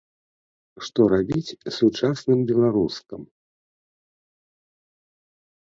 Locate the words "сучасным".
1.77-2.39